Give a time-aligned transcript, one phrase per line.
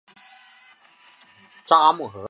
[1.63, 2.19] 札木合。